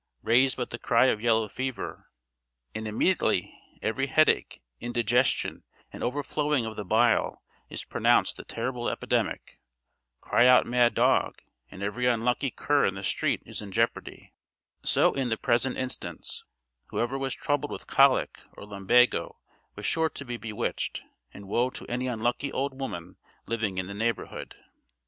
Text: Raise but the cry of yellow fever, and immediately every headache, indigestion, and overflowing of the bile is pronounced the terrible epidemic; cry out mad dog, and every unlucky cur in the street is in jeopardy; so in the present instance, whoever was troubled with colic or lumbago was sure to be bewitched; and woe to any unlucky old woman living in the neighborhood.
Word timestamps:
Raise 0.23 0.55
but 0.55 0.71
the 0.71 0.79
cry 0.79 1.05
of 1.09 1.21
yellow 1.21 1.47
fever, 1.47 2.09
and 2.73 2.87
immediately 2.87 3.53
every 3.83 4.07
headache, 4.07 4.63
indigestion, 4.79 5.63
and 5.93 6.01
overflowing 6.01 6.65
of 6.65 6.75
the 6.75 6.83
bile 6.83 7.43
is 7.69 7.83
pronounced 7.83 8.35
the 8.35 8.43
terrible 8.43 8.89
epidemic; 8.89 9.59
cry 10.19 10.47
out 10.47 10.65
mad 10.65 10.95
dog, 10.95 11.43
and 11.69 11.83
every 11.83 12.07
unlucky 12.07 12.49
cur 12.49 12.83
in 12.87 12.95
the 12.95 13.03
street 13.03 13.43
is 13.45 13.61
in 13.61 13.71
jeopardy; 13.71 14.33
so 14.81 15.13
in 15.13 15.29
the 15.29 15.37
present 15.37 15.77
instance, 15.77 16.45
whoever 16.87 17.15
was 17.15 17.35
troubled 17.35 17.69
with 17.71 17.85
colic 17.85 18.39
or 18.53 18.65
lumbago 18.65 19.37
was 19.75 19.85
sure 19.85 20.09
to 20.09 20.25
be 20.25 20.35
bewitched; 20.35 21.03
and 21.31 21.47
woe 21.47 21.69
to 21.69 21.85
any 21.85 22.07
unlucky 22.07 22.51
old 22.51 22.79
woman 22.81 23.17
living 23.45 23.77
in 23.77 23.85
the 23.85 23.93
neighborhood. 23.93 24.55